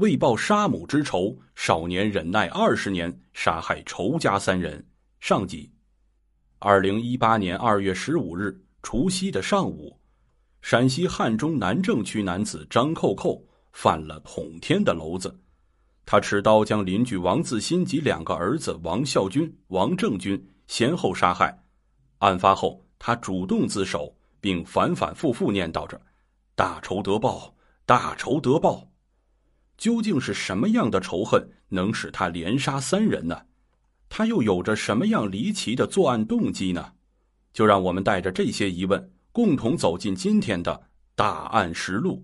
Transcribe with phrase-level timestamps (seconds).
[0.00, 4.82] 为报杀母之仇，少年忍耐二十年，杀害仇家三人。
[5.20, 5.70] 上集。
[6.58, 9.94] 二零一八年二月十五日除夕的上午，
[10.62, 15.38] 陕西汉中南郑区男子张扣扣犯了捅天的娄子。
[16.06, 21.62] 他持刀将邻居王自新及两个儿子王孝军、王正军先后杀害。
[22.20, 24.10] 案发后，他主动自首，
[24.40, 26.00] 并反反复复念叨着
[26.56, 27.54] ：“大仇得报，
[27.84, 28.86] 大仇得报。”
[29.80, 33.46] 究竟是什么样的仇恨能使他连杀三人呢？
[34.10, 36.92] 他又有着什么样离奇的作案动机呢？
[37.54, 42.22] 就让我们带着这些疑问，共同走进今天的大案实录。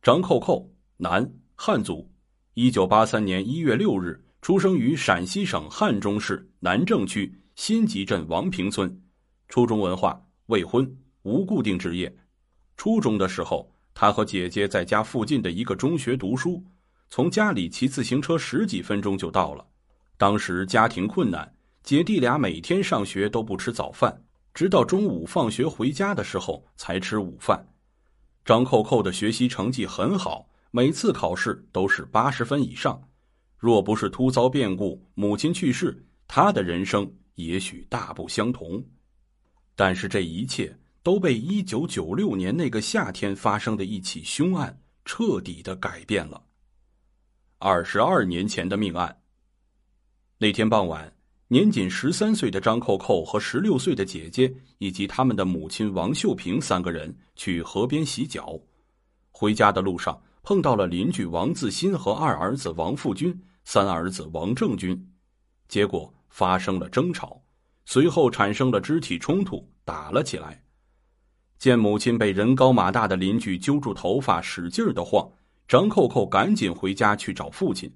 [0.00, 2.08] 张扣扣，男，汉族，
[2.54, 9.02] 一九八三年一月六日出生于陕西省汉中市南郑区新集镇王坪村，
[9.48, 12.16] 初中文化，未婚，无固定职业。
[12.76, 13.68] 初中的时候。
[13.98, 16.62] 他和姐姐在家附近的一个中学读书，
[17.08, 19.66] 从家里骑自行车十几分钟就到了。
[20.18, 21.50] 当时家庭困难，
[21.82, 27.66] 姐弟俩每天上学都不吃早饭，直到中午放学回家的时候才吃午饭。
[28.44, 33.02] 张扣扣的学习成绩很好，每次考试都是八十分以上。
[33.56, 38.84] 若不是突遭变故，母亲去世，他的人生也许大不相同。
[39.74, 40.78] 但是这一切。
[41.06, 46.42] 都被一九九六年那个夏天发生的一起凶案彻底的改变了。
[47.58, 49.16] 二十二年前的命案。
[50.36, 58.58] 那天傍晚，年仅十三岁的张扣扣和十六岁的姐姐以及他们的母亲王秀萍三个人去河边洗脚，
[59.30, 65.08] 回家的路上碰到了邻居王自新和二儿子王富军、三儿子王正军，
[65.68, 67.40] 结果发生了争吵，
[67.84, 70.65] 随后产生了肢体冲突，打了起来。
[71.58, 75.30] 见母亲被人高马大的邻居揪住头发，使劲的晃，
[75.66, 77.90] 张扣扣赶紧回家去找父亲。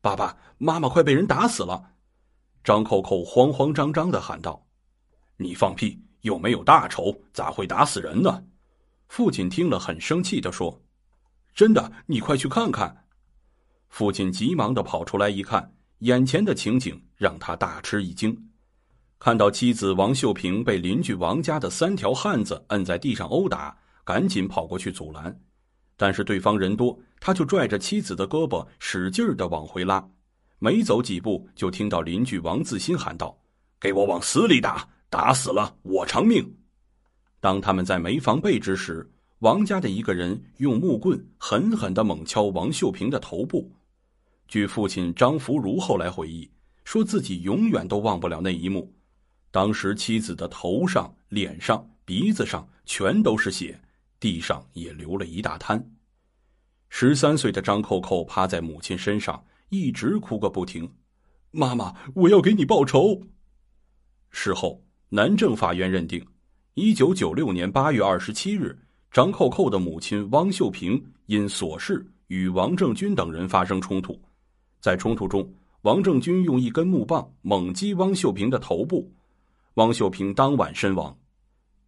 [0.00, 1.92] 爸爸妈妈快被人打死了！
[2.62, 4.66] 张扣扣慌慌张张的喊道
[5.38, 5.98] ：“你放屁！
[6.20, 8.44] 又没有大仇，咋会打死人呢？”
[9.08, 10.82] 父亲听了很生气的说
[11.54, 13.06] ：“真的，你快去看看。”
[13.88, 18.50] 父亲急忙的跑出来一看，眼前的情景让他大吃一惊。
[19.24, 23.74] 看到妻子王秀萍被邻居王家的三条汉子摁在地上殴打，
[24.04, 25.34] 赶紧跑过去阻拦，
[25.96, 30.06] 但是对方人多，他就拽着妻子的胳膊使劲的往回拉，
[30.58, 33.34] 没走几步就听到邻居王自新喊道
[33.80, 36.46] ：“给我往死里打，打死了我偿命。”
[37.40, 43.72] 当他们在没防备之时，王家的一个人用木棍狠狠的猛敲王秀萍的头部。
[44.48, 46.46] 据父亲张福如后来回忆，
[46.84, 48.92] 说自己永远都忘不了那一幕。
[49.54, 53.80] 当时妻子的头上、脸上、鼻子上全都是血，
[54.18, 55.80] 地上也流了一大滩。
[56.88, 60.92] 十三岁的张扣扣趴在母亲身上，一直哭个不停
[61.54, 63.22] ：“妈妈，我要给你报仇。”
[64.32, 66.26] 事后，南郑法院认定，
[66.74, 68.76] 一九九六年八月二十七日，
[69.12, 74.20] 张扣扣的母亲汪秀萍因琐事与王正军等人发生冲突，
[74.80, 75.48] 在冲突中，
[75.82, 79.08] 王正军用一根木棒猛击汪秀萍的头部。
[79.74, 81.16] 汪秀萍当晚身亡。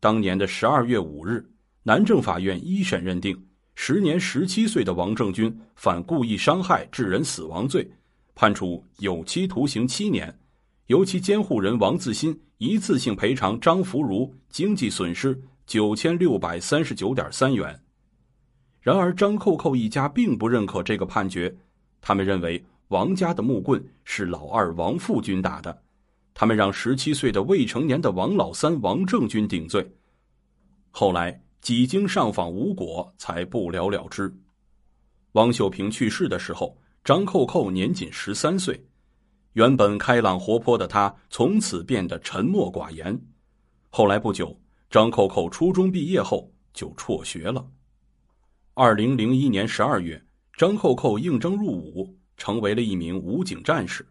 [0.00, 1.44] 当年的十二月五日，
[1.82, 3.40] 南郑法院一审认定，
[3.76, 7.88] 时年十七岁的王正军犯故意伤害致人死亡罪，
[8.34, 10.36] 判处有期徒刑七年，
[10.86, 17.78] 由其监护人王自新一次性赔偿张福如经济损失九千六百三十九点三元。
[18.80, 21.54] 然而，张扣扣一家并不认可这个判决，
[22.00, 25.82] 他们认为王家的木棍是老二王富军打的。
[26.38, 29.90] 他们让十七岁的未成年的王老三王正军顶罪，
[30.90, 34.30] 后来几经上访无果，才不了了之。
[35.32, 38.78] 王秀萍去世的时候，张扣扣年仅十三岁，
[39.54, 43.18] 原本开朗活泼的他，从此变得沉默寡言。
[43.88, 44.54] 后来不久，
[44.90, 47.66] 张扣扣初中毕业后就辍学了。
[48.74, 54.06] 二零零一年十二月，张扣扣应征入伍，成为了一名武警战士。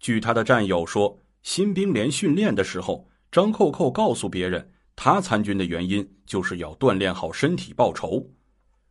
[0.00, 1.16] 据他的战友说。
[1.42, 8.28] 新兵连训练的时候，张扣扣告诉别人，他参军的原因就是要锻炼好身体报仇。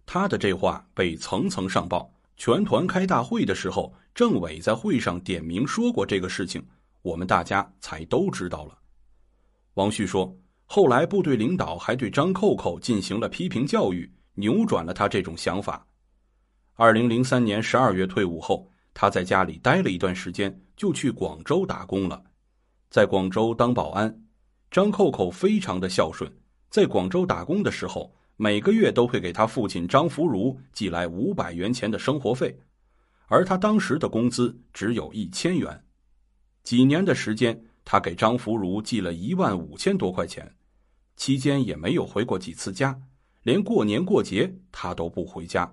[0.06, 2.14] 他的这话被层层上报。
[2.42, 6.66] 全团开大会的时候，政委在会上点名说过这个事情，
[7.02, 8.78] 我们大家才都知道了。
[9.74, 10.34] 王旭说，
[10.66, 15.86] 后来部队领导还对张扣扣进行了批评教育，扭转了他这种想法。
[16.76, 22.24] 二零零三年十二月退伍后，他在家里待了一段时间，就去广州打工了。
[22.90, 24.24] 在广州当保安，
[24.72, 26.32] 张扣扣非常的孝顺。
[26.72, 32.60] 在广州打工的时候，每个月都会给他父亲张福如寄来五百元钱的生活费，
[33.28, 35.84] 而他当时的工资只有一千元。
[36.64, 40.56] 几年的时间，他给张福如寄了一万五千多块钱，
[41.16, 43.00] 期间也没有回过几次家，
[43.44, 45.72] 连过年过节他都不回家。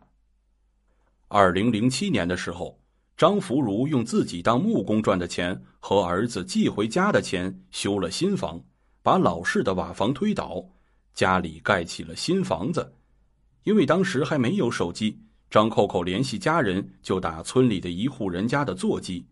[1.28, 2.78] 二零零七年的时候。
[3.16, 8.62] 张福如用自己当木工赚的钱和儿子寄回家的钱修了新房，
[9.02, 10.62] 把老式的瓦房推倒，
[11.14, 12.92] 家里盖起了新房子。
[13.62, 15.18] 因为当时还没有手机，
[15.50, 19.26] 张扣扣联系家人就打村里的一户人家的座机。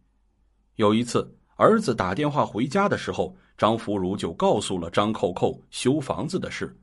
[0.76, 6.75] 有一次，儿子打电话回家的时候，张福如就告诉了张扣扣修房子的事。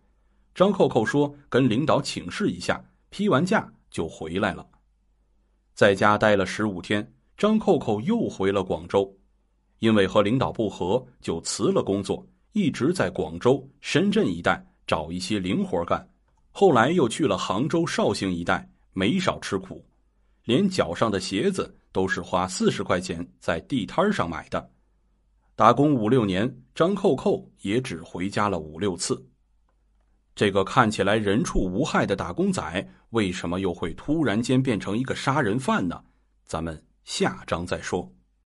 [0.54, 4.63] 张扣扣说：“跟领导请示一下，批完假就回来了。”
[5.81, 9.12] 在家待了十五天，张扣扣又回了广州，
[9.80, 16.07] 因为和领导不和，就辞了工作，一直在广州、深圳一带找一些零活干。
[16.51, 19.83] 后来又去了杭州、绍兴一带，没少吃苦，
[20.44, 24.69] 连脚上的鞋子都是花四十块钱在地摊上买的。
[25.56, 29.19] 打工五六年，张扣扣也只回家了五六次。
[30.33, 36.04] 这个看起来人畜无害的打工仔，为什么又会突然间变成一个杀人犯呢？
[36.45, 38.12] 咱们下章再说。